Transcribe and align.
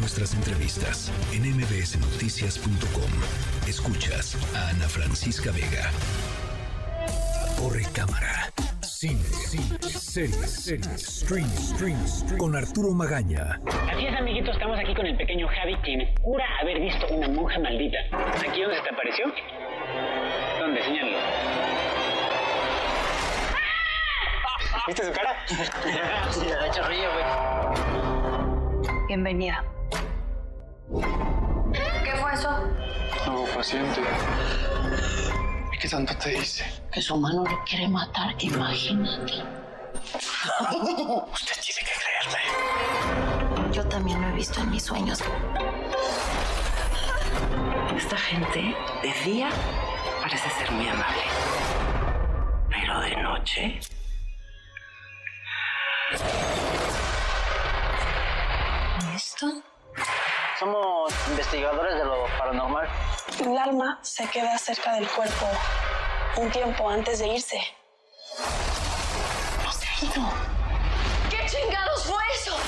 nuestras 0.00 0.34
entrevistas 0.34 1.12
en 1.32 1.42
mbsnoticias.com. 1.56 3.10
Escuchas 3.68 4.36
a 4.56 4.70
Ana 4.70 4.88
Francisca 4.88 5.52
Vega. 5.52 5.90
Corre 7.58 7.84
cámara. 7.94 8.50
Cine, 8.80 9.22
cine, 9.22 9.78
series, 9.82 10.50
series, 10.50 11.02
stream, 11.02 11.48
stream, 11.48 12.06
stream. 12.06 12.38
Con 12.38 12.56
Arturo 12.56 12.92
Magaña. 12.92 13.60
Así 13.92 14.06
es, 14.06 14.16
amiguitos, 14.16 14.54
estamos 14.54 14.78
aquí 14.78 14.94
con 14.94 15.06
el 15.06 15.16
pequeño 15.16 15.46
Javi, 15.48 15.76
quien 15.76 16.14
jura 16.22 16.44
haber 16.62 16.80
visto 16.80 17.06
una 17.08 17.28
monja 17.28 17.58
maldita. 17.58 17.98
¿Aquí 18.12 18.62
dónde 18.62 18.76
se 18.76 18.82
te 18.82 18.90
apareció? 18.90 19.26
¿Dónde? 20.58 20.82
Señálalo. 20.82 21.18
¿Viste 24.86 25.04
su 25.04 25.12
cara? 25.12 25.36
Sí, 26.30 26.46
le 26.46 26.54
ha 26.54 26.66
hecho 26.66 26.86
río, 26.88 27.10
güey. 27.12 27.24
Bienvenida. 29.08 29.64
¿Qué 30.90 32.16
fue 32.20 32.34
eso? 32.34 32.50
Nuevo 33.26 33.46
paciente. 33.54 34.00
¿Y 35.72 35.78
qué 35.78 35.88
tanto 35.88 36.16
te 36.16 36.30
dice? 36.30 36.64
Que 36.92 37.00
su 37.00 37.16
mano 37.16 37.44
lo 37.44 37.64
quiere 37.64 37.86
matar, 37.86 38.34
imagínate. 38.40 39.34
Usted 41.32 41.56
tiene 41.62 41.80
que 41.86 41.94
creerme. 42.00 42.42
Yo 43.72 43.86
también 43.86 44.20
lo 44.20 44.28
he 44.30 44.32
visto 44.32 44.60
en 44.60 44.70
mis 44.70 44.82
sueños. 44.82 45.22
Esta 47.96 48.16
gente 48.16 48.74
de 49.02 49.12
día 49.24 49.50
parece 50.20 50.50
ser 50.50 50.72
muy 50.72 50.88
amable. 50.88 51.22
Pero 52.68 53.00
de 53.00 53.16
noche. 53.16 53.80
¿Y 59.00 59.14
esto? 59.14 59.62
Somos 60.60 61.10
investigadores 61.30 61.96
de 61.96 62.04
lo 62.04 62.26
paranormal. 62.36 62.86
El 63.40 63.56
alma 63.56 63.98
se 64.02 64.26
queda 64.28 64.58
cerca 64.58 64.92
del 64.92 65.08
cuerpo 65.08 65.46
un 66.36 66.50
tiempo 66.50 66.90
antes 66.90 67.20
de 67.20 67.28
irse. 67.28 67.58
No 69.64 69.72
se 69.72 69.88
ha 69.88 70.04
ido. 70.04 70.30
¿Qué 71.30 71.46
chingados 71.46 72.04
fue 72.04 72.22
eso? 72.34 72.58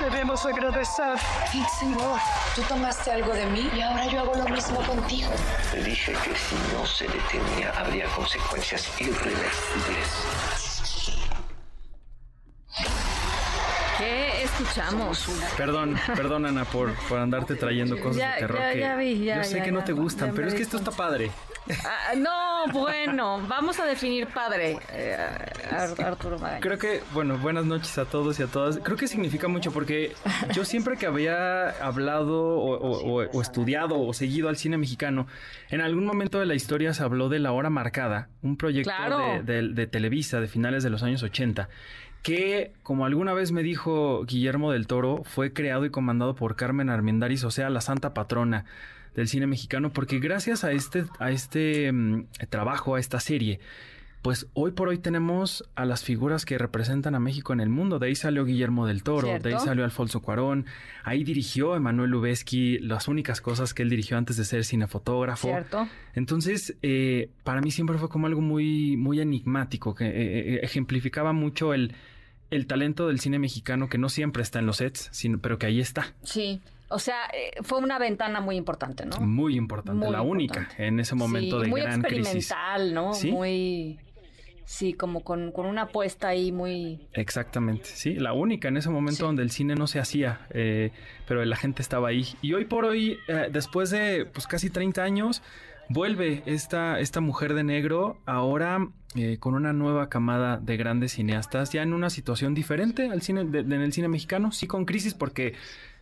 Debemos 0.00 0.44
agradecer. 0.44 1.16
Sí, 1.52 1.64
señor. 1.78 2.18
Tú 2.56 2.62
tomaste 2.62 3.12
algo 3.12 3.32
de 3.32 3.46
mí 3.46 3.70
y 3.72 3.80
ahora 3.80 4.04
yo 4.06 4.22
hago 4.22 4.34
lo 4.34 4.48
mismo 4.48 4.84
contigo. 4.84 5.30
Le 5.72 5.84
dije 5.84 6.14
que 6.14 6.34
si 6.34 6.56
no 6.74 6.84
se 6.84 7.06
detenía 7.06 7.72
habría 7.78 8.08
consecuencias 8.08 8.88
irreversibles. 9.00 10.71
Escuchamos? 14.60 15.26
Perdón, 15.56 15.96
perdón 16.14 16.46
Ana 16.46 16.64
por, 16.64 16.92
por 17.08 17.18
andarte 17.18 17.54
trayendo 17.56 17.98
cosas 18.00 18.16
Ya- 18.16 18.34
de 18.34 18.38
terror 18.40 18.58
ya- 18.60 18.72
que 18.72 18.80
ya 18.80 18.96
vi, 18.96 19.24
yo 19.24 19.44
sé 19.44 19.62
que 19.62 19.72
no 19.72 19.84
te 19.84 19.92
gustan, 19.92 20.32
pero 20.34 20.48
es 20.48 20.54
que 20.54 20.62
esto 20.62 20.76
está 20.76 20.90
padre. 20.90 21.30
Ah, 21.84 22.14
no, 22.16 22.72
bueno, 22.72 23.40
vamos 23.46 23.78
a 23.78 23.84
definir 23.84 24.26
padre, 24.26 24.78
eh, 24.92 25.16
Ar- 25.70 26.00
Arturo 26.04 26.38
Magaña. 26.38 26.60
Creo 26.60 26.76
que, 26.78 27.00
bueno, 27.12 27.38
buenas 27.38 27.64
noches 27.64 27.96
a 27.98 28.04
todos 28.04 28.40
y 28.40 28.42
a 28.42 28.46
todas. 28.48 28.78
Creo 28.78 28.96
que 28.96 29.06
significa 29.06 29.46
mucho 29.48 29.70
porque 29.72 30.12
yo 30.52 30.64
siempre 30.64 30.96
que 30.96 31.06
había 31.06 31.70
hablado 31.84 32.42
o, 32.56 32.76
o- 32.78 33.22
o- 33.22 33.30
o 33.30 33.40
estudiado 33.42 33.98
o 34.00 34.12
seguido 34.12 34.48
al 34.48 34.56
cine 34.56 34.76
mexicano, 34.76 35.26
en 35.70 35.80
algún 35.80 36.04
momento 36.04 36.40
de 36.40 36.46
la 36.46 36.54
historia 36.54 36.94
se 36.94 37.02
habló 37.04 37.28
de 37.28 37.38
La 37.38 37.52
Hora 37.52 37.70
Marcada, 37.70 38.28
un 38.42 38.56
proyecto 38.56 38.90
Claro. 38.94 39.18
de, 39.44 39.62
de- 39.62 39.68
de 39.68 39.86
Televisa 39.86 40.40
de 40.40 40.48
finales 40.48 40.82
de 40.82 40.90
los 40.90 41.02
años 41.04 41.22
80, 41.22 41.68
que, 42.22 42.72
como 42.82 43.04
alguna 43.06 43.32
vez 43.34 43.52
me 43.52 43.62
dijo 43.62 44.24
Guillermo 44.26 44.72
del 44.72 44.86
Toro, 44.86 45.22
fue 45.24 45.52
creado 45.52 45.84
y 45.84 45.90
comandado 45.90 46.34
por 46.34 46.56
Carmen 46.56 46.90
Armendáriz, 46.90 47.44
o 47.44 47.50
sea, 47.50 47.70
la 47.70 47.80
santa 47.80 48.14
patrona 48.14 48.64
del 49.14 49.28
cine 49.28 49.46
mexicano, 49.46 49.92
porque 49.92 50.18
gracias 50.18 50.64
a 50.64 50.72
este, 50.72 51.04
a 51.18 51.30
este 51.30 51.92
mm, 51.92 52.26
trabajo, 52.48 52.94
a 52.94 53.00
esta 53.00 53.20
serie, 53.20 53.60
pues 54.22 54.46
hoy 54.54 54.70
por 54.70 54.88
hoy 54.88 54.98
tenemos 54.98 55.68
a 55.74 55.84
las 55.84 56.04
figuras 56.04 56.44
que 56.44 56.56
representan 56.56 57.16
a 57.16 57.20
México 57.20 57.52
en 57.52 57.60
el 57.60 57.68
mundo. 57.68 57.98
De 57.98 58.06
ahí 58.06 58.14
salió 58.14 58.44
Guillermo 58.44 58.86
del 58.86 59.02
Toro, 59.02 59.26
Cierto. 59.26 59.48
de 59.48 59.54
ahí 59.54 59.60
salió 59.60 59.84
Alfonso 59.84 60.22
Cuarón, 60.22 60.66
ahí 61.02 61.24
dirigió 61.24 61.74
Emanuel 61.74 62.10
Lubezki 62.10 62.78
las 62.78 63.08
únicas 63.08 63.40
cosas 63.40 63.74
que 63.74 63.82
él 63.82 63.90
dirigió 63.90 64.16
antes 64.16 64.36
de 64.36 64.44
ser 64.44 64.64
cinefotógrafo. 64.64 65.48
¿Cierto? 65.48 65.88
Entonces, 66.14 66.76
eh, 66.82 67.30
para 67.42 67.60
mí 67.60 67.72
siempre 67.72 67.98
fue 67.98 68.08
como 68.08 68.28
algo 68.28 68.40
muy, 68.40 68.96
muy 68.96 69.20
enigmático, 69.20 69.94
que 69.96 70.06
eh, 70.06 70.12
eh, 70.54 70.60
ejemplificaba 70.62 71.32
mucho 71.32 71.74
el, 71.74 71.92
el 72.50 72.68
talento 72.68 73.08
del 73.08 73.18
cine 73.18 73.40
mexicano, 73.40 73.88
que 73.88 73.98
no 73.98 74.08
siempre 74.08 74.44
está 74.44 74.60
en 74.60 74.66
los 74.66 74.76
sets, 74.76 75.08
sino, 75.10 75.38
pero 75.40 75.58
que 75.58 75.66
ahí 75.66 75.80
está. 75.80 76.14
Sí, 76.22 76.60
o 76.92 76.98
sea, 76.98 77.16
eh, 77.32 77.50
fue 77.62 77.78
una 77.78 77.98
ventana 77.98 78.40
muy 78.40 78.56
importante, 78.56 79.04
¿no? 79.06 79.18
Muy 79.18 79.56
importante, 79.56 80.04
Muy 80.04 80.12
la 80.12 80.22
única 80.22 80.68
en 80.78 81.00
ese 81.00 81.14
momento 81.14 81.58
Sí, 81.58 81.64
de 81.64 81.70
muy 81.70 81.80
gran 81.80 82.02
crisis. 82.02 82.26
experimental, 82.50 82.94
¿no? 82.94 83.14
Sí. 83.14 83.30
Muy, 83.30 83.98
sí, 84.64 84.92
como 84.94 85.22
con, 85.24 85.52
con 85.52 85.66
una 85.66 85.82
apuesta 85.82 86.28
ahí 86.28 86.52
muy... 86.52 87.08
Exactamente, 87.12 87.86
sí, 87.86 88.14
la 88.14 88.32
única 88.32 88.68
en 88.68 88.76
ese 88.76 88.90
momento 88.90 89.16
Sí. 89.18 89.22
donde 89.22 89.42
el 89.42 89.50
cine 89.50 89.74
no 89.74 89.86
se 89.86 89.98
hacía, 89.98 90.46
eh, 90.50 90.90
pero 91.26 91.44
la 91.44 91.56
gente 91.56 91.82
estaba 91.82 92.08
ahí. 92.08 92.26
Y 92.42 92.54
hoy 92.54 92.64
por 92.66 92.84
hoy, 92.84 93.18
eh, 93.28 93.48
después 93.50 93.90
de 93.90 94.26
pues 94.26 94.46
casi 94.46 94.70
30 94.70 95.02
años, 95.02 95.42
vuelve 95.88 96.42
esta, 96.46 97.00
esta 97.00 97.20
mujer 97.20 97.54
de 97.54 97.64
negro 97.64 98.18
ahora 98.24 98.88
eh, 99.14 99.36
con 99.38 99.54
una 99.54 99.74
nueva 99.74 100.08
camada 100.08 100.56
de 100.56 100.78
grandes 100.78 101.12
cineastas, 101.12 101.70
ya 101.70 101.82
en 101.82 101.92
una 101.92 102.08
situación 102.08 102.54
diferente 102.54 103.10
al 103.10 103.20
cine, 103.20 103.44
de- 103.44 103.62
de- 103.62 103.74
en 103.74 103.82
el 103.82 103.92
cine 103.92 104.08
mexicano, 104.08 104.52
sí 104.52 104.66
con 104.66 104.86
crisis 104.86 105.12
porque 105.12 105.52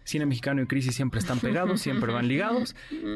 cine 0.04 0.26
mexicano 0.26 0.62
y 0.62 0.66
crisis 0.66 0.94
siempre 0.94 1.20
están 1.20 1.38
pegados, 1.40 1.80
siempre 1.80 2.12
van 2.12 2.28
ligados, 2.28 2.74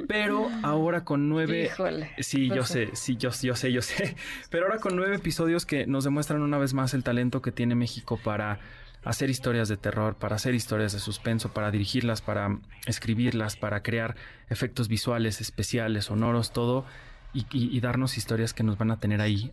pero 0.08 0.48
ahora 0.62 1.04
con 1.04 1.28
nueve... 1.28 1.70
Híjole. 1.72 2.10
Sí, 2.18 2.48
yo 2.48 2.64
sé, 2.64 2.90
sí, 2.94 3.16
yo, 3.16 3.30
yo 3.30 3.56
sé, 3.56 3.72
yo 3.72 3.82
sé. 3.82 4.16
Pero 4.50 4.66
ahora 4.66 4.78
con 4.78 4.96
nueve 4.96 5.16
episodios 5.16 5.66
que 5.66 5.86
nos 5.86 6.04
demuestran 6.04 6.42
una 6.42 6.58
vez 6.58 6.74
más 6.74 6.94
el 6.94 7.02
talento 7.02 7.42
que 7.42 7.52
tiene 7.52 7.74
México 7.74 8.18
para 8.22 8.60
hacer 9.04 9.30
historias 9.30 9.68
de 9.68 9.76
terror, 9.76 10.16
para 10.16 10.36
hacer 10.36 10.54
historias 10.54 10.92
de 10.92 10.98
suspenso, 10.98 11.52
para 11.52 11.70
dirigirlas, 11.70 12.22
para 12.22 12.58
escribirlas, 12.86 13.56
para 13.56 13.82
crear 13.82 14.16
efectos 14.48 14.88
visuales, 14.88 15.40
especiales, 15.40 16.06
sonoros, 16.06 16.52
todo. 16.52 16.86
Y, 17.34 17.80
darnos 17.80 18.16
historias 18.16 18.54
que 18.54 18.62
nos 18.62 18.78
van 18.78 18.92
a 18.92 18.98
tener 18.98 19.20
ahí 19.20 19.52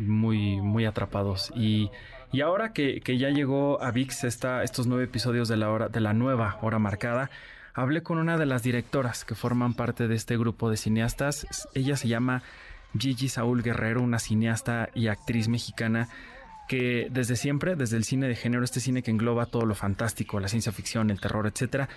muy, 0.00 0.60
muy 0.60 0.84
atrapados. 0.84 1.50
Y, 1.56 1.90
y 2.32 2.42
ahora 2.42 2.74
que, 2.74 3.00
que 3.00 3.16
ya 3.16 3.30
llegó 3.30 3.82
a 3.82 3.90
VIX 3.90 4.24
estos 4.24 4.86
nueve 4.86 5.04
episodios 5.04 5.48
de 5.48 5.56
la, 5.56 5.70
hora, 5.70 5.88
de 5.88 6.00
la 6.00 6.12
nueva 6.12 6.58
hora 6.60 6.78
marcada, 6.78 7.30
hablé 7.72 8.02
con 8.02 8.18
una 8.18 8.36
de 8.36 8.44
las 8.44 8.62
directoras 8.62 9.24
que 9.24 9.34
forman 9.34 9.72
parte 9.72 10.06
de 10.06 10.14
este 10.14 10.36
grupo 10.36 10.68
de 10.68 10.76
cineastas. 10.76 11.46
Ella 11.74 11.96
se 11.96 12.08
llama 12.08 12.42
Gigi 12.98 13.28
Saúl 13.28 13.62
Guerrero, 13.62 14.02
una 14.02 14.18
cineasta 14.18 14.90
y 14.94 15.08
actriz 15.08 15.48
mexicana 15.48 16.08
que 16.68 17.08
desde 17.10 17.36
siempre, 17.36 17.74
desde 17.74 17.96
el 17.96 18.04
cine 18.04 18.28
de 18.28 18.36
género, 18.36 18.62
este 18.62 18.80
cine 18.80 19.02
que 19.02 19.10
engloba 19.10 19.46
todo 19.46 19.64
lo 19.64 19.74
fantástico, 19.74 20.38
la 20.38 20.48
ciencia 20.48 20.70
ficción, 20.70 21.10
el 21.10 21.18
terror, 21.18 21.46
etcétera, 21.46 21.88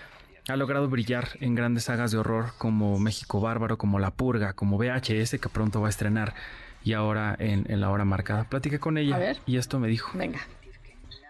ha 0.48 0.56
logrado 0.56 0.88
brillar 0.88 1.28
en 1.40 1.54
grandes 1.54 1.84
sagas 1.84 2.10
de 2.10 2.18
horror 2.18 2.52
como 2.58 2.98
México 2.98 3.40
Bárbaro, 3.40 3.78
como 3.78 3.98
La 3.98 4.10
Purga, 4.10 4.54
como 4.54 4.76
VHS, 4.76 5.38
que 5.40 5.48
pronto 5.52 5.80
va 5.80 5.86
a 5.86 5.90
estrenar, 5.90 6.34
y 6.82 6.94
ahora 6.94 7.36
en, 7.38 7.70
en 7.70 7.80
la 7.80 7.90
hora 7.90 8.04
marcada. 8.04 8.44
Platiqué 8.44 8.80
con 8.80 8.98
ella 8.98 9.16
A 9.16 9.18
ver. 9.18 9.38
y 9.46 9.56
esto 9.58 9.78
me 9.78 9.88
dijo. 9.88 10.10
Venga. 10.18 10.40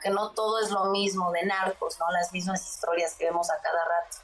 que 0.03 0.11
no 0.11 0.31
todo 0.31 0.61
es 0.65 0.71
lo 0.71 0.87
mismo 0.87 1.31
de 1.33 1.45
narcos, 1.47 1.99
¿no? 2.01 2.11
Las 2.11 2.33
mismas 2.33 2.67
historias 2.67 3.15
que 3.19 3.27
vemos 3.27 3.51
a 3.51 3.55
cada 3.63 3.85
rato. 3.85 4.17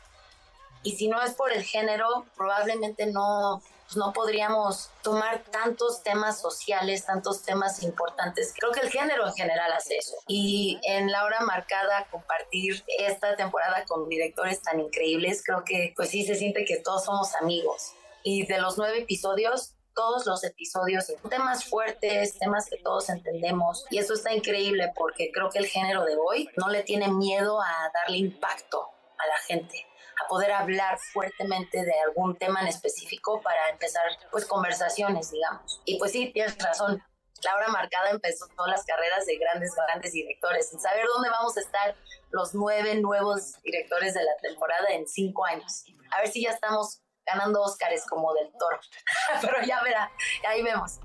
Y 0.83 0.97
si 0.97 1.09
no 1.09 1.23
es 1.23 1.35
por 1.35 1.53
el 1.53 1.65
género, 1.65 2.27
probablemente 2.37 3.07
no, 3.07 3.63
pues 3.89 3.97
no 3.97 4.13
podríamos 4.13 4.91
tomar 5.03 5.43
tantos 5.45 6.03
temas 6.03 6.41
sociales, 6.41 7.07
tantos 7.07 7.43
temas 7.43 7.83
importantes. 7.83 8.53
Creo 8.55 8.71
que 8.71 8.81
el 8.81 8.91
género 8.91 9.27
en 9.27 9.33
general 9.33 9.73
hace 9.73 9.97
eso. 9.97 10.15
Y 10.27 10.79
en 10.85 11.11
la 11.11 11.25
hora 11.25 11.41
marcada, 11.41 12.07
compartir 12.11 12.85
esta 12.99 13.35
temporada 13.35 13.85
con 13.87 14.07
directores 14.09 14.61
tan 14.61 14.79
increíbles, 14.79 15.43
creo 15.43 15.65
que 15.65 15.95
pues 15.97 16.11
sí 16.11 16.27
se 16.27 16.35
siente 16.35 16.67
que 16.67 16.77
todos 16.77 17.05
somos 17.05 17.35
amigos. 17.37 17.93
Y 18.23 18.47
de 18.47 18.61
los 18.61 18.77
nueve 18.77 18.99
episodios, 18.99 19.75
todos 19.95 20.27
los 20.27 20.45
episodios, 20.45 21.07
temas 21.31 21.65
fuertes, 21.65 22.39
temas 22.39 22.67
que 22.69 22.77
todos 22.77 23.09
entendemos. 23.09 23.87
Y 23.91 23.99
eso 23.99 24.13
está 24.13 24.35
increíble 24.35 24.93
porque 24.97 25.31
creo 25.33 25.49
que 25.49 25.61
el 25.61 25.67
género 25.67 26.05
de 26.05 26.15
hoy 26.17 26.49
no 26.59 26.69
le 26.69 26.83
tiene 26.83 27.09
miedo 27.09 27.59
a 27.63 27.91
darle 27.95 28.19
impacto 28.19 28.91
a 29.17 29.27
la 29.27 29.39
gente 29.47 29.89
a 30.25 30.29
poder 30.29 30.53
hablar 30.53 30.99
fuertemente 31.13 31.85
de 31.85 31.93
algún 32.07 32.37
tema 32.37 32.61
en 32.61 32.69
específico 32.69 33.41
para 33.43 33.69
empezar 33.71 34.03
pues 34.31 34.45
conversaciones, 34.47 35.31
digamos. 35.31 35.81
Y 35.85 35.99
pues 35.99 36.13
sí, 36.13 36.31
tienes 36.33 36.59
razón. 36.59 37.03
La 37.45 37.55
hora 37.55 37.69
marcada 37.69 38.11
empezó 38.11 38.47
todas 38.57 38.73
las 38.73 38.85
carreras 38.85 39.25
de 39.27 39.37
grandes, 39.39 39.73
grandes 39.87 40.13
directores, 40.13 40.71
sin 40.71 40.81
saber 40.81 41.07
dónde 41.07 41.31
vamos 41.31 41.57
a 41.57 41.61
estar 41.61 41.95
los 42.31 42.55
nueve 42.55 42.97
nuevos 42.97 43.63
directores 43.63 44.15
de 44.15 44.25
la 44.25 44.37
temporada 44.43 44.89
en 44.91 45.07
cinco 45.07 45.45
años. 45.45 45.85
A 46.11 46.21
ver 46.21 46.29
si 46.29 46.43
ya 46.43 46.51
estamos 46.51 47.01
ganando 47.25 47.63
Óscares 47.63 48.05
como 48.09 48.33
del 48.35 48.49
toro. 48.59 48.81
Pero 49.41 49.67
ya 49.67 49.83
verá, 49.83 50.11
ahí 50.49 50.63
vemos. 50.63 50.99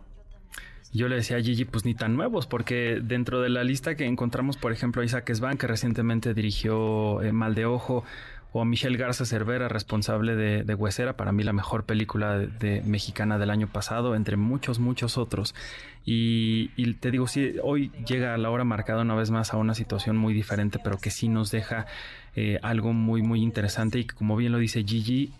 Yo 0.91 1.07
le 1.07 1.15
decía 1.15 1.37
a 1.37 1.41
Gigi, 1.41 1.65
pues 1.65 1.85
ni 1.85 1.95
tan 1.95 2.15
nuevos, 2.15 2.45
porque 2.45 2.99
dentro 3.01 3.41
de 3.41 3.49
la 3.49 3.63
lista 3.63 3.95
que 3.95 4.05
encontramos, 4.05 4.57
por 4.57 4.71
ejemplo, 4.71 5.01
a 5.01 5.05
Isaac 5.05 5.33
Svan, 5.33 5.57
que 5.57 5.65
recientemente 5.65 6.35
dirigió 6.35 7.19
eh, 7.23 7.31
Mal 7.31 7.55
de 7.55 7.65
Ojo, 7.65 8.03
o 8.53 8.61
a 8.61 8.65
Michelle 8.65 8.97
Garza 8.97 9.25
Cervera, 9.25 9.67
responsable 9.67 10.35
de, 10.35 10.75
Huesera, 10.75 11.17
para 11.17 11.31
mí 11.31 11.43
la 11.43 11.53
mejor 11.53 11.85
película 11.85 12.37
de, 12.37 12.83
mexicana 12.85 13.39
del 13.39 13.49
año 13.49 13.67
pasado, 13.67 14.15
entre 14.15 14.37
muchos, 14.37 14.77
muchos 14.77 15.17
otros. 15.17 15.55
Y, 16.05 16.69
y, 16.75 16.93
te 16.93 17.09
digo, 17.09 17.27
sí, 17.27 17.55
hoy 17.63 17.91
llega 18.05 18.37
la 18.37 18.51
hora 18.51 18.63
marcada 18.63 19.01
una 19.01 19.15
vez 19.15 19.31
más 19.31 19.53
a 19.53 19.57
una 19.57 19.73
situación 19.73 20.17
muy 20.17 20.35
diferente, 20.35 20.79
pero 20.83 20.99
que 20.99 21.09
sí 21.09 21.29
nos 21.29 21.49
deja 21.49 21.87
eh, 22.35 22.59
algo 22.61 22.93
muy, 22.93 23.23
muy 23.23 23.41
interesante 23.41 23.97
y 23.97 24.05
que, 24.05 24.13
como 24.13 24.35
bien 24.35 24.51
lo 24.51 24.59
dice 24.59 24.83
Gigi, 24.83 25.33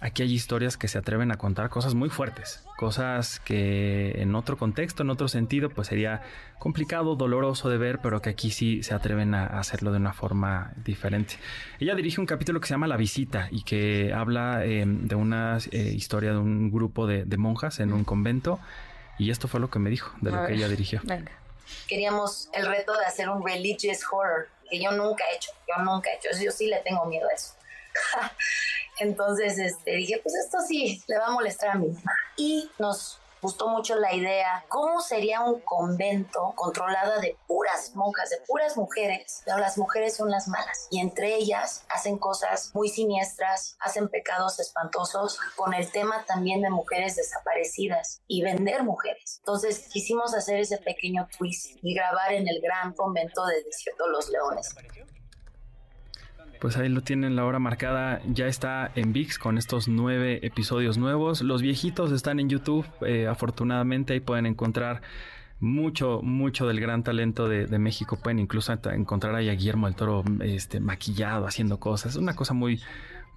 aquí 0.00 0.22
hay 0.22 0.32
historias 0.32 0.76
que 0.76 0.88
se 0.88 0.98
atreven 0.98 1.32
a 1.32 1.36
contar 1.36 1.70
cosas 1.70 1.94
muy 1.94 2.08
fuertes, 2.08 2.64
cosas 2.76 3.40
que 3.40 4.12
en 4.22 4.34
otro 4.34 4.56
contexto, 4.56 5.02
en 5.02 5.10
otro 5.10 5.28
sentido, 5.28 5.70
pues 5.70 5.88
sería 5.88 6.22
complicado, 6.58 7.16
doloroso 7.16 7.68
de 7.68 7.78
ver, 7.78 7.98
pero 8.02 8.20
que 8.20 8.30
aquí 8.30 8.50
sí 8.50 8.82
se 8.82 8.94
atreven 8.94 9.34
a 9.34 9.46
hacerlo 9.58 9.90
de 9.90 9.98
una 9.98 10.12
forma 10.12 10.72
diferente. 10.84 11.36
Ella 11.80 11.94
dirige 11.94 12.20
un 12.20 12.26
capítulo 12.26 12.60
que 12.60 12.68
se 12.68 12.74
llama 12.74 12.86
La 12.86 12.96
Visita 12.96 13.48
y 13.50 13.62
que 13.64 14.12
habla 14.14 14.64
em, 14.64 15.08
de 15.08 15.14
una 15.14 15.58
eh, 15.70 15.92
historia 15.94 16.32
de 16.32 16.38
un 16.38 16.70
grupo 16.70 17.06
de, 17.06 17.24
monjas 17.38 17.78
en 17.78 17.92
un 17.92 18.02
convento 18.02 18.58
y 19.16 19.30
esto 19.30 19.46
fue 19.46 19.60
lo 19.60 19.70
que 19.70 19.78
me 19.78 19.90
dijo 19.90 20.12
de 20.20 20.32
lo 20.32 20.46
que 20.46 20.54
ella 20.54 20.68
dirigió. 20.68 21.00
Queríamos 21.86 22.48
el 22.52 22.66
reto 22.66 22.96
de 22.96 23.04
hacer 23.04 23.28
un 23.28 23.46
religious 23.46 24.00
horror 24.10 24.48
que 24.68 24.82
yo 24.82 24.90
nunca 24.92 25.24
he 25.30 25.36
hecho, 25.36 25.50
yo 25.68 25.82
nunca 25.84 26.10
he 26.10 26.16
hecho, 26.16 26.28
yo 26.42 26.50
sí 26.50 26.66
le 26.66 26.78
tengo 26.80 27.04
miedo 27.06 27.28
a 27.28 27.34
eso. 27.34 27.54
Entonces 29.00 29.58
este, 29.58 29.92
dije, 29.92 30.20
pues 30.22 30.34
esto 30.34 30.58
sí 30.66 31.02
le 31.06 31.18
va 31.18 31.26
a 31.26 31.30
molestar 31.30 31.70
a 31.70 31.74
mi 31.74 31.88
mamá. 31.88 32.12
Y 32.36 32.70
nos 32.78 33.20
gustó 33.40 33.68
mucho 33.68 33.96
la 33.96 34.14
idea, 34.14 34.64
¿cómo 34.68 35.00
sería 35.00 35.40
un 35.42 35.60
convento 35.60 36.52
controlada 36.56 37.20
de 37.20 37.36
puras 37.46 37.94
monjas, 37.94 38.30
de 38.30 38.38
puras 38.46 38.76
mujeres? 38.76 39.42
Pero 39.44 39.58
las 39.58 39.78
mujeres 39.78 40.16
son 40.16 40.30
las 40.30 40.48
malas 40.48 40.88
y 40.90 41.00
entre 41.00 41.36
ellas 41.36 41.84
hacen 41.88 42.18
cosas 42.18 42.70
muy 42.74 42.88
siniestras, 42.88 43.76
hacen 43.80 44.08
pecados 44.08 44.58
espantosos 44.58 45.38
con 45.56 45.74
el 45.74 45.90
tema 45.90 46.24
también 46.26 46.62
de 46.62 46.70
mujeres 46.70 47.16
desaparecidas 47.16 48.22
y 48.26 48.42
vender 48.42 48.82
mujeres. 48.82 49.38
Entonces 49.40 49.88
quisimos 49.92 50.34
hacer 50.34 50.58
ese 50.58 50.78
pequeño 50.78 51.28
twist 51.38 51.76
y 51.82 51.94
grabar 51.94 52.32
en 52.32 52.48
el 52.48 52.60
gran 52.60 52.92
convento 52.92 53.44
de 53.46 53.62
Desierto 53.62 54.08
Los 54.08 54.28
Leones 54.30 54.74
pues 56.60 56.76
ahí 56.76 56.88
lo 56.88 57.02
tienen 57.02 57.36
la 57.36 57.44
hora 57.44 57.58
marcada. 57.58 58.20
Ya 58.26 58.46
está 58.46 58.90
en 58.94 59.12
VIX 59.12 59.38
con 59.38 59.58
estos 59.58 59.88
nueve 59.88 60.40
episodios 60.46 60.98
nuevos. 60.98 61.42
Los 61.42 61.62
viejitos 61.62 62.12
están 62.12 62.40
en 62.40 62.48
YouTube. 62.48 62.86
Eh, 63.06 63.26
afortunadamente 63.26 64.12
ahí 64.12 64.20
pueden 64.20 64.46
encontrar 64.46 65.02
mucho, 65.60 66.20
mucho 66.22 66.66
del 66.66 66.80
gran 66.80 67.02
talento 67.02 67.48
de, 67.48 67.66
México. 67.78 68.18
Pueden 68.22 68.38
incluso 68.38 68.72
encontrar 68.72 69.34
ahí 69.34 69.48
a 69.48 69.52
Guillermo 69.52 69.86
del 69.86 69.96
Toro 69.96 70.24
este, 70.40 70.80
maquillado, 70.80 71.46
haciendo 71.46 71.78
cosas. 71.78 72.16
Una 72.16 72.34
cosa 72.34 72.54
muy, 72.54 72.80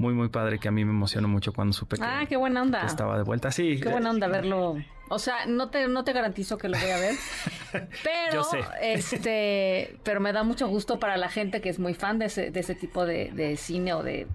muy, 0.01 0.13
muy 0.15 0.29
padre 0.29 0.59
que 0.59 0.67
a 0.67 0.71
mí 0.71 0.83
me 0.83 0.91
emocionó 0.91 1.27
mucho 1.27 1.53
cuando 1.53 1.73
supe 1.73 1.97
que, 1.97 2.03
ah, 2.03 2.25
qué 2.27 2.35
buena 2.35 2.63
onda. 2.63 2.85
estaba 2.85 3.17
de 3.17 3.23
vuelta. 3.23 3.51
Sí. 3.51 3.79
Qué 3.81 3.89
buena 3.89 4.09
onda 4.09 4.27
verlo. 4.27 4.75
O 5.13 5.19
sea, 5.19 5.45
no 5.45 5.69
te, 5.69 5.89
no 5.89 6.05
te 6.05 6.13
garantizo 6.13 6.57
que 6.57 6.69
lo 6.69 6.79
voy 6.79 6.89
a 6.89 6.97
ver, 6.97 7.15
pero, 8.01 8.47
este, 8.81 9.97
pero 10.03 10.21
me 10.21 10.31
da 10.31 10.43
mucho 10.43 10.69
gusto 10.69 11.01
para 11.01 11.17
la 11.17 11.27
gente 11.27 11.59
que 11.59 11.67
es 11.67 11.79
muy 11.79 11.93
fan 11.93 12.17
de 12.17 12.27
ese, 12.27 12.49
de 12.49 12.59
ese 12.61 12.75
tipo 12.75 13.05
de, 13.05 13.29
de 13.33 13.57
cine 13.57 13.93
o 13.93 14.03
de 14.03 14.25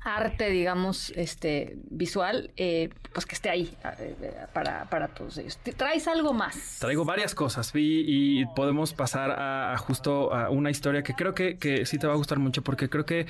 arte, 0.00 0.48
digamos, 0.48 1.12
este 1.16 1.76
visual, 1.90 2.52
eh, 2.56 2.88
pues 3.12 3.26
que 3.26 3.34
esté 3.34 3.50
ahí 3.50 3.76
eh, 3.98 4.46
para, 4.54 4.88
para 4.88 5.08
todos 5.08 5.36
ellos. 5.36 5.58
¿Traes 5.76 6.08
algo 6.08 6.32
más? 6.32 6.78
Traigo 6.80 7.04
varias 7.04 7.34
cosas 7.34 7.70
y, 7.74 8.40
y 8.40 8.46
podemos 8.54 8.94
pasar 8.94 9.30
a, 9.30 9.76
justo 9.76 10.32
a 10.32 10.48
una 10.48 10.70
historia 10.70 11.02
que 11.02 11.14
creo 11.14 11.34
que, 11.34 11.58
que 11.58 11.84
sí 11.84 11.98
te 11.98 12.06
va 12.06 12.14
a 12.14 12.16
gustar 12.16 12.38
mucho 12.38 12.62
porque 12.62 12.88
creo 12.88 13.04
que 13.04 13.26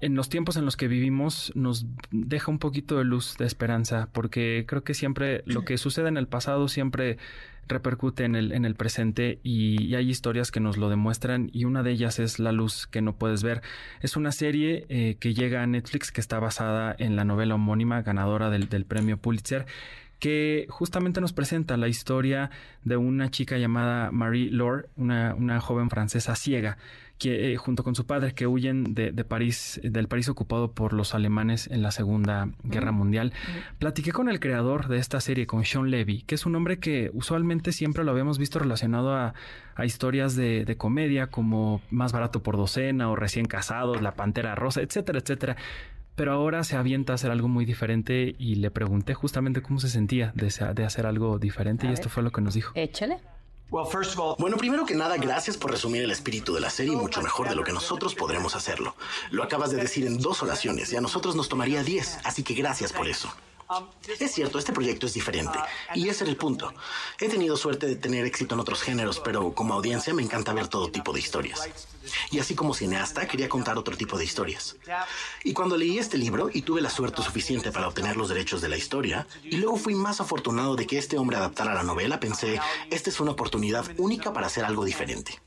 en 0.00 0.14
los 0.14 0.28
tiempos 0.28 0.56
en 0.56 0.64
los 0.64 0.76
que 0.76 0.88
vivimos 0.88 1.52
nos 1.54 1.86
deja 2.10 2.50
un 2.50 2.58
poquito 2.58 2.98
de 2.98 3.04
luz, 3.04 3.36
de 3.36 3.46
esperanza, 3.46 4.08
porque 4.12 4.64
creo 4.66 4.84
que 4.84 4.94
siempre 4.94 5.42
lo 5.46 5.64
que 5.64 5.78
sucede 5.78 6.08
en 6.08 6.16
el 6.16 6.28
pasado 6.28 6.68
siempre 6.68 7.18
repercute 7.68 8.24
en 8.24 8.34
el, 8.34 8.52
en 8.52 8.64
el 8.64 8.74
presente 8.74 9.40
y, 9.42 9.94
hay 9.94 10.08
historias 10.08 10.50
que 10.50 10.60
nos 10.60 10.76
lo 10.76 10.88
demuestran 10.88 11.50
y 11.52 11.64
una 11.64 11.82
de 11.82 11.90
ellas 11.90 12.18
es 12.18 12.38
La 12.38 12.52
luz 12.52 12.86
que 12.86 13.02
no 13.02 13.16
puedes 13.16 13.42
ver. 13.42 13.62
Es 14.00 14.16
una 14.16 14.32
serie 14.32 14.86
eh, 14.88 15.16
que 15.20 15.34
llega 15.34 15.62
a 15.62 15.66
Netflix 15.66 16.12
que 16.12 16.20
está 16.20 16.38
basada 16.38 16.94
en 16.98 17.16
la 17.16 17.24
novela 17.24 17.56
homónima 17.56 18.02
ganadora 18.02 18.50
del, 18.50 18.68
del 18.68 18.84
premio 18.84 19.18
Pulitzer 19.18 19.66
que 20.18 20.66
justamente 20.68 21.20
nos 21.20 21.32
presenta 21.32 21.76
la 21.76 21.88
historia 21.88 22.50
de 22.82 22.96
una 22.96 23.30
chica 23.30 23.56
llamada 23.56 24.10
Marie 24.10 24.50
Laure, 24.50 24.88
una, 24.96 25.34
una 25.34 25.60
joven 25.60 25.90
francesa 25.90 26.34
ciega, 26.34 26.76
que 27.18 27.52
eh, 27.52 27.56
junto 27.56 27.84
con 27.84 27.94
su 27.94 28.06
padre 28.06 28.32
que 28.32 28.46
huyen 28.46 28.94
de, 28.94 29.12
París, 29.24 29.80
del 29.82 30.08
París 30.08 30.28
ocupado 30.28 30.72
por 30.72 30.92
los 30.92 31.14
alemanes 31.14 31.66
en 31.66 31.82
la 31.82 31.90
Segunda 31.90 32.48
Guerra 32.62 32.92
Mundial. 32.92 33.32
Platiqué 33.78 34.12
con 34.12 34.28
el 34.28 34.40
creador 34.40 34.88
de 34.88 34.98
esta 34.98 35.20
serie, 35.20 35.46
con 35.46 35.64
Sean 35.64 35.90
Levy, 35.90 36.22
que 36.22 36.36
es 36.36 36.46
un 36.46 36.54
hombre 36.54 36.78
que 36.78 37.10
usualmente 37.12 37.72
siempre 37.72 38.04
lo 38.04 38.12
habíamos 38.12 38.38
visto 38.38 38.58
relacionado 38.58 39.14
a, 39.14 39.34
historias 39.84 40.34
de, 40.34 40.64
de, 40.64 40.76
comedia 40.76 41.28
como 41.28 41.80
Más 41.90 42.10
barato 42.10 42.42
por 42.42 42.56
docena 42.56 43.10
o 43.10 43.14
Recién 43.14 43.46
casados, 43.46 44.02
La 44.02 44.14
Pantera 44.14 44.56
Rosa, 44.56 44.80
etcétera, 44.80 45.20
etcétera 45.20 45.56
pero 46.16 46.32
ahora 46.32 46.64
se 46.64 46.76
avienta 46.76 47.12
a 47.12 47.14
hacer 47.14 47.30
algo 47.30 47.46
muy 47.46 47.64
diferente 47.64 48.34
y 48.40 48.56
le 48.56 48.72
pregunté 48.72 49.14
justamente 49.14 49.62
cómo 49.62 49.78
se 49.78 49.88
sentía 49.88 50.32
de, 50.34 50.52
de 50.74 50.84
hacer 50.84 51.06
algo 51.06 51.38
diferente 51.38 51.86
y 51.86 51.92
esto 51.92 52.08
fue 52.08 52.24
lo 52.24 52.32
que 52.32 52.40
nos 52.40 52.54
dijo. 52.54 52.72
Échale. 52.74 53.18
Bueno, 54.38 54.56
primero 54.56 54.86
que 54.86 54.94
nada, 54.94 55.18
gracias 55.18 55.58
por 55.58 55.70
resumir 55.70 56.02
el 56.02 56.10
espíritu 56.10 56.54
de 56.54 56.60
la 56.60 56.70
serie 56.70 56.96
mucho 56.96 57.20
mejor 57.20 57.50
de 57.50 57.54
lo 57.54 57.64
que 57.64 57.72
nosotros 57.72 58.14
podremos 58.14 58.56
hacerlo. 58.56 58.94
Lo 59.30 59.42
acabas 59.42 59.70
de 59.70 59.76
decir 59.76 60.06
en 60.06 60.18
dos 60.18 60.42
oraciones 60.42 60.90
y 60.92 60.96
a 60.96 61.02
nosotros 61.02 61.36
nos 61.36 61.50
tomaría 61.50 61.82
diez, 61.82 62.18
así 62.24 62.42
que 62.42 62.54
gracias 62.54 62.94
por 62.94 63.08
eso. 63.08 63.30
Es 64.18 64.32
cierto, 64.32 64.58
este 64.58 64.72
proyecto 64.72 65.06
es 65.06 65.14
diferente. 65.14 65.58
Y 65.94 66.08
ese 66.08 66.24
era 66.24 66.30
el 66.30 66.36
punto. 66.36 66.72
He 67.20 67.28
tenido 67.28 67.56
suerte 67.56 67.86
de 67.86 67.96
tener 67.96 68.24
éxito 68.24 68.54
en 68.54 68.60
otros 68.60 68.82
géneros, 68.82 69.20
pero 69.20 69.52
como 69.52 69.74
audiencia 69.74 70.14
me 70.14 70.22
encanta 70.22 70.54
ver 70.54 70.68
todo 70.68 70.90
tipo 70.90 71.12
de 71.12 71.20
historias. 71.20 71.68
Y 72.30 72.38
así 72.38 72.54
como 72.54 72.72
cineasta, 72.72 73.28
quería 73.28 73.48
contar 73.48 73.76
otro 73.76 73.96
tipo 73.96 74.16
de 74.16 74.24
historias. 74.24 74.76
Y 75.44 75.52
cuando 75.52 75.76
leí 75.76 75.98
este 75.98 76.16
libro 76.16 76.48
y 76.52 76.62
tuve 76.62 76.80
la 76.80 76.90
suerte 76.90 77.22
suficiente 77.22 77.70
para 77.70 77.88
obtener 77.88 78.16
los 78.16 78.28
derechos 78.28 78.60
de 78.62 78.68
la 78.68 78.76
historia, 78.76 79.26
y 79.44 79.56
luego 79.56 79.76
fui 79.76 79.94
más 79.94 80.20
afortunado 80.20 80.74
de 80.74 80.86
que 80.86 80.98
este 80.98 81.18
hombre 81.18 81.36
adaptara 81.36 81.74
la 81.74 81.82
novela, 81.82 82.20
pensé, 82.20 82.60
esta 82.90 83.10
es 83.10 83.20
una 83.20 83.32
oportunidad 83.32 83.84
única 83.98 84.32
para 84.32 84.46
hacer 84.46 84.64
algo 84.64 84.84
diferente. 84.84 85.40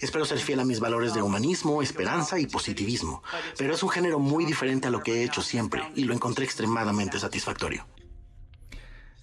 Espero 0.00 0.24
ser 0.24 0.38
fiel 0.38 0.60
a 0.60 0.64
mis 0.64 0.80
valores 0.80 1.14
de 1.14 1.22
humanismo, 1.22 1.82
esperanza 1.82 2.38
y 2.38 2.46
positivismo, 2.46 3.22
pero 3.58 3.74
es 3.74 3.82
un 3.82 3.90
género 3.90 4.18
muy 4.18 4.44
diferente 4.44 4.88
a 4.88 4.90
lo 4.90 5.02
que 5.02 5.20
he 5.20 5.24
hecho 5.24 5.42
siempre 5.42 5.82
y 5.94 6.04
lo 6.04 6.14
encontré 6.14 6.44
extremadamente 6.44 7.18
satisfactorio. 7.18 7.86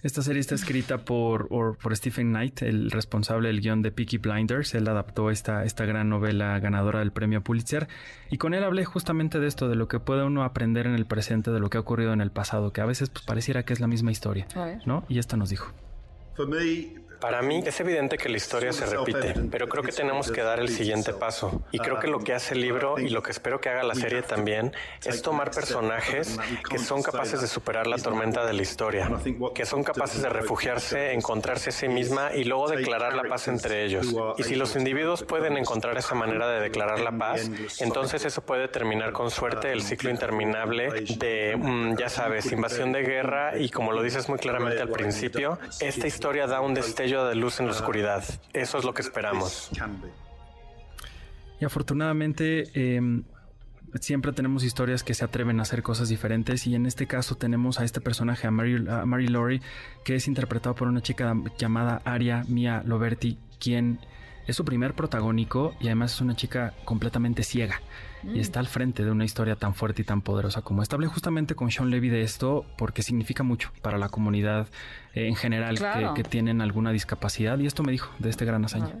Esta 0.04 0.20
serie 0.20 0.40
está 0.40 0.54
escrita 0.54 0.98
por, 0.98 1.48
por 1.48 1.96
Stephen 1.96 2.28
Knight, 2.28 2.60
el 2.60 2.90
responsable 2.90 3.48
del 3.48 3.62
guion 3.62 3.80
de 3.80 3.90
Peaky 3.90 4.18
Blinders. 4.18 4.74
Él 4.74 4.86
adaptó 4.86 5.30
esta, 5.30 5.64
esta 5.64 5.86
gran 5.86 6.10
novela 6.10 6.58
ganadora 6.58 6.98
del 6.98 7.10
premio 7.10 7.42
Pulitzer. 7.42 7.88
Y 8.30 8.36
con 8.36 8.52
él 8.52 8.64
hablé 8.64 8.84
justamente 8.84 9.40
de 9.40 9.46
esto, 9.46 9.66
de 9.66 9.76
lo 9.76 9.88
que 9.88 10.00
puede 10.00 10.22
uno 10.22 10.44
aprender 10.44 10.86
en 10.86 10.94
el 10.94 11.06
presente, 11.06 11.50
de 11.50 11.58
lo 11.58 11.70
que 11.70 11.78
ha 11.78 11.80
ocurrido 11.80 12.12
en 12.12 12.20
el 12.20 12.30
pasado, 12.30 12.70
que 12.70 12.82
a 12.82 12.84
veces 12.84 13.08
pues, 13.08 13.24
pareciera 13.24 13.64
que 13.64 13.72
es 13.72 13.80
la 13.80 13.86
misma 13.86 14.12
historia. 14.12 14.46
¿no? 14.84 15.06
Y 15.08 15.18
esta 15.18 15.38
nos 15.38 15.48
dijo. 15.48 15.72
Para 17.20 17.42
mí 17.42 17.62
es 17.64 17.80
evidente 17.80 18.18
que 18.18 18.28
la 18.28 18.36
historia 18.36 18.72
se 18.72 18.86
repite, 18.86 19.34
pero 19.50 19.68
creo 19.68 19.82
que 19.82 19.92
tenemos 19.92 20.30
que 20.30 20.42
dar 20.42 20.60
el 20.60 20.68
siguiente 20.68 21.12
paso. 21.12 21.62
Y 21.70 21.78
creo 21.78 21.98
que 21.98 22.06
lo 22.06 22.20
que 22.20 22.34
hace 22.34 22.54
el 22.54 22.60
libro 22.60 22.98
y 22.98 23.08
lo 23.08 23.22
que 23.22 23.30
espero 23.30 23.60
que 23.60 23.68
haga 23.68 23.82
la 23.82 23.94
serie 23.94 24.22
también 24.22 24.72
es 25.04 25.22
tomar 25.22 25.50
personajes 25.50 26.38
que 26.68 26.78
son 26.78 27.02
capaces 27.02 27.40
de 27.40 27.46
superar 27.46 27.86
la 27.86 27.98
tormenta 27.98 28.44
de 28.46 28.52
la 28.52 28.62
historia, 28.62 29.10
que 29.54 29.66
son 29.66 29.84
capaces 29.84 30.22
de 30.22 30.28
refugiarse, 30.28 31.12
encontrarse 31.12 31.70
a 31.70 31.72
sí 31.72 31.88
misma 31.88 32.34
y 32.34 32.44
luego 32.44 32.68
declarar 32.68 33.14
la 33.14 33.24
paz 33.24 33.48
entre 33.48 33.84
ellos. 33.84 34.14
Y 34.36 34.42
si 34.42 34.54
los 34.54 34.76
individuos 34.76 35.22
pueden 35.22 35.56
encontrar 35.56 35.96
esa 35.96 36.14
manera 36.14 36.48
de 36.48 36.60
declarar 36.60 37.00
la 37.00 37.12
paz, 37.12 37.50
entonces 37.80 38.24
eso 38.24 38.42
puede 38.42 38.68
terminar 38.68 39.12
con 39.12 39.30
suerte 39.30 39.72
el 39.72 39.82
ciclo 39.82 40.10
interminable 40.10 41.04
de, 41.18 41.56
mm, 41.56 41.96
ya 41.96 42.08
sabes, 42.08 42.50
invasión 42.52 42.92
de 42.92 43.02
guerra 43.02 43.58
y 43.58 43.68
como 43.70 43.92
lo 43.92 44.02
dices 44.02 44.28
muy 44.28 44.38
claramente 44.38 44.80
al 44.80 44.88
principio, 44.88 45.58
esta 45.80 46.06
historia 46.06 46.46
da 46.46 46.60
un 46.60 46.74
destello 46.74 47.13
de 47.22 47.34
luz 47.36 47.60
en 47.60 47.66
la 47.66 47.72
oscuridad. 47.72 48.24
Eso 48.52 48.78
es 48.78 48.84
lo 48.84 48.92
que 48.92 49.02
esperamos. 49.02 49.70
Y 51.60 51.64
afortunadamente 51.64 52.64
em, 52.74 53.24
siempre 54.00 54.32
tenemos 54.32 54.64
historias 54.64 55.04
que 55.04 55.14
se 55.14 55.24
atreven 55.24 55.60
a 55.60 55.62
hacer 55.62 55.82
cosas 55.82 56.08
diferentes 56.08 56.66
y 56.66 56.74
en 56.74 56.86
este 56.86 57.06
caso 57.06 57.36
tenemos 57.36 57.78
a 57.78 57.84
este 57.84 58.00
personaje, 58.00 58.46
a 58.46 58.50
Mary, 58.50 58.84
a 58.88 59.04
Laurie, 59.06 59.60
que 60.04 60.16
es 60.16 60.26
interpretado 60.26 60.74
por 60.74 60.88
una 60.88 61.00
chica 61.00 61.34
llamada 61.58 62.02
Aria 62.04 62.44
Mia 62.48 62.82
Loberti, 62.84 63.38
quien 63.60 64.00
Es 64.46 64.56
su 64.56 64.64
primer 64.64 64.94
protagónico 64.94 65.74
y 65.80 65.86
además 65.86 66.14
es 66.14 66.20
una 66.20 66.36
chica 66.36 66.74
completamente 66.84 67.42
ciega. 67.42 67.80
Y 68.22 68.38
mm. 68.38 68.40
está 68.40 68.60
al 68.60 68.66
frente 68.66 69.04
de 69.04 69.10
una 69.10 69.24
historia 69.24 69.56
tan 69.56 69.74
fuerte 69.74 70.02
y 70.02 70.04
tan 70.04 70.22
poderosa 70.22 70.62
como 70.62 70.82
esta. 70.82 70.96
Hablé 70.96 71.06
justamente 71.06 71.54
con 71.54 71.70
Sean 71.70 71.90
Levy 71.90 72.08
de 72.08 72.22
esto 72.22 72.64
porque 72.76 73.02
significa 73.02 73.42
mucho 73.42 73.70
para 73.82 73.98
la 73.98 74.08
comunidad 74.08 74.68
eh, 75.14 75.28
en 75.28 75.36
general 75.36 75.78
que, 75.78 76.22
que, 76.22 76.28
tienen 76.28 76.60
alguna 76.60 76.92
discapacidad. 76.92 77.58
Y 77.58 77.66
esto 77.66 77.82
me 77.82 77.92
dijo 77.92 78.10
de 78.18 78.30
este 78.30 78.44
gran 78.44 78.64
hazaña. 78.64 78.96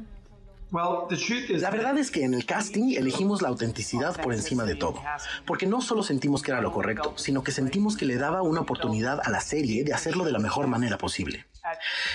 La 0.74 1.70
verdad 1.70 1.96
es 1.98 2.10
que 2.10 2.24
en 2.24 2.34
el 2.34 2.46
casting 2.46 2.96
elegimos 2.96 3.42
la 3.42 3.48
autenticidad 3.48 4.20
por 4.20 4.34
encima 4.34 4.64
de 4.64 4.74
todo, 4.74 5.00
porque 5.46 5.66
no 5.66 5.80
solo 5.80 6.02
sentimos 6.02 6.42
que 6.42 6.50
era 6.50 6.60
lo 6.60 6.72
correcto, 6.72 7.14
sino 7.16 7.44
que 7.44 7.52
sentimos 7.52 7.96
que 7.96 8.06
le 8.06 8.16
daba 8.16 8.42
una 8.42 8.62
oportunidad 8.62 9.20
a 9.22 9.30
la 9.30 9.40
serie 9.40 9.84
de 9.84 9.92
hacerlo 9.92 10.24
de 10.24 10.32
la 10.32 10.40
mejor 10.40 10.66
manera 10.66 10.98
posible. 10.98 11.46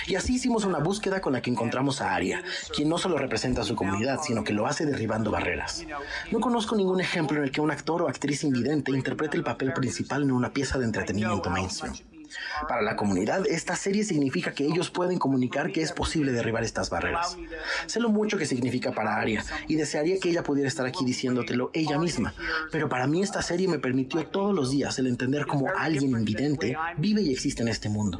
Y 0.06 0.14
así 0.14 0.34
hicimos 0.34 0.64
una 0.64 0.78
búsqueda 0.78 1.20
con 1.20 1.32
la 1.32 1.42
que 1.42 1.50
encontramos 1.50 2.00
a 2.00 2.14
Aria, 2.14 2.42
quien 2.74 2.88
no 2.88 2.98
solo 2.98 3.18
representa 3.18 3.62
a 3.62 3.64
su 3.64 3.74
comunidad, 3.74 4.20
sino 4.22 4.44
que 4.44 4.52
lo 4.52 4.66
hace 4.66 4.86
derribando 4.86 5.30
barreras. 5.30 5.84
No 6.30 6.40
conozco 6.40 6.76
ningún 6.76 7.00
ejemplo 7.00 7.38
en 7.38 7.44
el 7.44 7.50
que 7.50 7.60
un 7.60 7.70
actor 7.70 8.02
o 8.02 8.08
actriz 8.08 8.44
invidente 8.44 8.92
interprete 8.92 9.36
el 9.36 9.44
papel 9.44 9.72
principal 9.72 10.22
en 10.22 10.32
una 10.32 10.52
pieza 10.52 10.78
de 10.78 10.84
entretenimiento 10.84 11.50
mainstream. 11.50 11.94
Para 12.68 12.82
la 12.82 12.96
comunidad, 12.96 13.46
esta 13.48 13.76
serie 13.76 14.04
significa 14.04 14.52
que 14.52 14.64
ellos 14.64 14.90
pueden 14.90 15.18
comunicar 15.18 15.72
que 15.72 15.82
es 15.82 15.92
posible 15.92 16.32
derribar 16.32 16.62
estas 16.62 16.90
barreras. 16.90 17.36
Sé 17.86 18.00
lo 18.00 18.08
mucho 18.08 18.38
que 18.38 18.46
significa 18.46 18.92
para 18.92 19.16
Aria 19.16 19.44
y 19.68 19.76
desearía 19.76 20.18
que 20.20 20.30
ella 20.30 20.42
pudiera 20.42 20.68
estar 20.68 20.86
aquí 20.86 21.04
diciéndotelo 21.04 21.70
ella 21.74 21.98
misma, 21.98 22.34
pero 22.70 22.88
para 22.88 23.06
mí 23.06 23.22
esta 23.22 23.42
serie 23.42 23.68
me 23.68 23.78
permitió 23.78 24.24
todos 24.26 24.54
los 24.54 24.70
días 24.70 24.98
el 24.98 25.06
entender 25.06 25.46
cómo 25.46 25.68
alguien 25.76 26.12
invidente 26.12 26.76
vive 26.98 27.22
y 27.22 27.32
existe 27.32 27.62
en 27.62 27.68
este 27.68 27.88
mundo. 27.88 28.18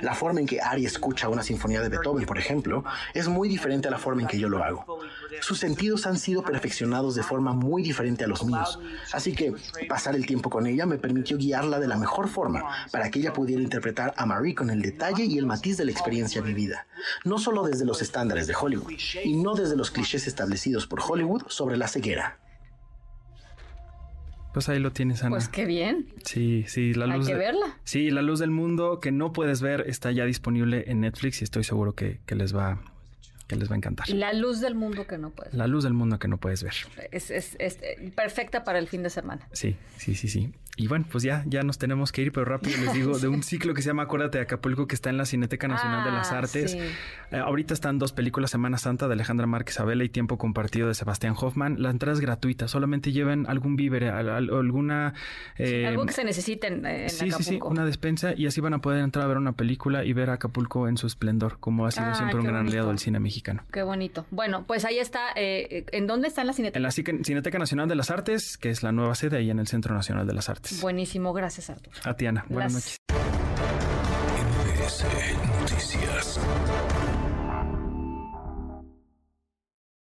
La 0.00 0.14
forma 0.14 0.40
en 0.40 0.46
que 0.46 0.60
Ari 0.60 0.86
escucha 0.86 1.28
una 1.28 1.42
sinfonía 1.42 1.80
de 1.80 1.88
Beethoven, 1.88 2.26
por 2.26 2.38
ejemplo, 2.38 2.84
es 3.12 3.28
muy 3.28 3.48
diferente 3.48 3.88
a 3.88 3.90
la 3.90 3.98
forma 3.98 4.22
en 4.22 4.28
que 4.28 4.38
yo 4.38 4.48
lo 4.48 4.62
hago. 4.62 5.00
Sus 5.40 5.58
sentidos 5.58 6.06
han 6.06 6.18
sido 6.18 6.42
perfeccionados 6.42 7.14
de 7.14 7.22
forma 7.22 7.52
muy 7.52 7.82
diferente 7.82 8.24
a 8.24 8.26
los 8.26 8.44
míos, 8.44 8.78
así 9.12 9.34
que 9.34 9.54
pasar 9.88 10.14
el 10.14 10.26
tiempo 10.26 10.50
con 10.50 10.66
ella 10.66 10.86
me 10.86 10.98
permitió 10.98 11.36
guiarla 11.36 11.80
de 11.80 11.88
la 11.88 11.96
mejor 11.96 12.28
forma 12.28 12.64
para 12.90 13.10
que 13.10 13.18
ella 13.18 13.32
pudiera 13.32 13.62
interpretar 13.62 14.14
a 14.16 14.26
Marie 14.26 14.54
con 14.54 14.70
el 14.70 14.82
detalle 14.82 15.24
y 15.24 15.38
el 15.38 15.46
matiz 15.46 15.76
de 15.76 15.84
la 15.84 15.92
experiencia 15.92 16.40
vivida, 16.40 16.86
no 17.24 17.38
solo 17.38 17.62
desde 17.64 17.84
los 17.84 18.02
estándares 18.02 18.46
de 18.46 18.54
Hollywood, 18.54 18.92
y 19.24 19.34
no 19.36 19.54
desde 19.54 19.76
los 19.76 19.90
clichés 19.90 20.26
establecidos 20.26 20.86
por 20.86 21.00
Hollywood 21.00 21.42
sobre 21.48 21.76
la 21.76 21.88
ceguera. 21.88 22.38
Pues 24.54 24.68
ahí 24.68 24.78
lo 24.78 24.92
tienes, 24.92 25.20
Ana. 25.24 25.30
Pues 25.30 25.48
qué 25.48 25.64
bien. 25.64 26.06
Sí, 26.24 26.64
sí, 26.68 26.94
la 26.94 27.06
luz. 27.08 27.26
Hay 27.26 27.32
que 27.32 27.38
verla. 27.38 27.76
Sí, 27.82 28.10
La 28.12 28.22
Luz 28.22 28.38
del 28.38 28.52
Mundo 28.52 29.00
que 29.00 29.10
no 29.10 29.32
puedes 29.32 29.60
ver 29.60 29.84
está 29.88 30.12
ya 30.12 30.24
disponible 30.24 30.84
en 30.86 31.00
Netflix 31.00 31.40
y 31.40 31.44
estoy 31.44 31.64
seguro 31.64 31.94
que, 31.96 32.20
que 32.24 32.36
les 32.36 32.54
va 32.54 32.80
que 33.54 33.60
les 33.60 33.70
va 33.70 33.74
a 33.74 33.78
encantar. 33.78 34.08
La 34.10 34.32
luz 34.32 34.60
del 34.60 34.74
mundo 34.74 35.06
que 35.06 35.18
no 35.18 35.30
puedes 35.30 35.52
ver. 35.52 35.58
La 35.58 35.66
luz 35.66 35.84
del 35.84 35.94
mundo 35.94 36.18
que 36.18 36.28
no 36.28 36.38
puedes 36.38 36.62
ver. 36.62 36.74
Es, 37.10 37.30
es, 37.30 37.56
es 37.58 37.78
perfecta 38.14 38.64
para 38.64 38.78
el 38.78 38.88
fin 38.88 39.02
de 39.02 39.10
semana. 39.10 39.48
Sí, 39.52 39.76
sí, 39.96 40.14
sí, 40.14 40.28
sí. 40.28 40.52
Y 40.76 40.88
bueno, 40.88 41.04
pues 41.10 41.22
ya, 41.22 41.44
ya 41.46 41.62
nos 41.62 41.78
tenemos 41.78 42.10
que 42.10 42.22
ir, 42.22 42.32
pero 42.32 42.46
rápido 42.46 42.76
les 42.78 42.92
digo 42.92 43.16
de 43.18 43.28
un 43.28 43.42
ciclo 43.44 43.74
que 43.74 43.82
se 43.82 43.88
llama 43.90 44.04
Acuérdate 44.04 44.38
de 44.38 44.42
Acapulco, 44.42 44.88
que 44.88 44.96
está 44.96 45.08
en 45.08 45.16
la 45.16 45.24
Cineteca 45.24 45.68
Nacional 45.68 46.04
de 46.04 46.10
las 46.10 46.32
ah, 46.32 46.38
Artes. 46.38 46.74
Eh, 46.74 47.36
ahorita 47.36 47.74
están 47.74 48.00
dos 48.00 48.12
películas, 48.12 48.50
Semana 48.50 48.76
Santa 48.78 49.06
de 49.06 49.14
Alejandra 49.14 49.46
Márquez 49.46 49.78
Abela 49.78 50.02
y 50.02 50.08
Tiempo 50.08 50.36
Compartido 50.36 50.88
de 50.88 50.94
Sebastián 50.94 51.34
Hoffman. 51.38 51.80
La 51.80 51.90
entrada 51.90 52.14
es 52.14 52.20
gratuita, 52.20 52.66
solamente 52.66 53.12
lleven 53.12 53.46
algún 53.48 53.76
víver, 53.76 54.04
alguna... 54.04 55.14
Eh, 55.58 55.86
algo 55.86 56.06
que 56.06 56.12
se 56.12 56.24
necesiten 56.24 56.84
en 56.86 57.08
sí, 57.08 57.30
Sí, 57.30 57.42
sí, 57.44 57.60
una 57.62 57.84
despensa 57.84 58.34
y 58.36 58.46
así 58.46 58.60
van 58.60 58.74
a 58.74 58.80
poder 58.80 59.02
entrar 59.02 59.24
a 59.24 59.28
ver 59.28 59.36
una 59.36 59.52
película 59.52 60.04
y 60.04 60.12
ver 60.12 60.30
Acapulco 60.30 60.88
en 60.88 60.96
su 60.96 61.06
esplendor, 61.06 61.58
como 61.60 61.86
ha 61.86 61.92
sido 61.92 62.06
ah, 62.06 62.14
siempre 62.16 62.40
un 62.40 62.46
gran 62.46 62.66
aliado 62.66 62.88
del 62.88 62.98
cine 62.98 63.20
mexicano. 63.20 63.43
Qué 63.72 63.82
bonito. 63.82 64.26
Bueno, 64.30 64.64
pues 64.66 64.84
ahí 64.84 64.98
está. 64.98 65.28
Eh, 65.36 65.84
¿En 65.92 66.06
dónde 66.06 66.28
está 66.28 66.40
en 66.40 66.46
la 66.48 66.52
Cineteca? 66.52 66.78
En 66.78 66.82
la 66.82 66.90
Cineteca 66.90 67.58
Nacional 67.58 67.88
de 67.88 67.94
las 67.94 68.10
Artes, 68.10 68.56
que 68.56 68.70
es 68.70 68.82
la 68.82 68.92
nueva 68.92 69.14
sede 69.14 69.38
ahí 69.38 69.50
en 69.50 69.58
el 69.58 69.66
Centro 69.66 69.94
Nacional 69.94 70.26
de 70.26 70.34
las 70.34 70.48
Artes. 70.48 70.80
Buenísimo, 70.80 71.32
gracias 71.32 71.70
Arturo. 71.70 71.96
A 72.04 72.14
Buenas 72.48 72.74
noches. 72.74 72.98
Noticias. 75.60 76.40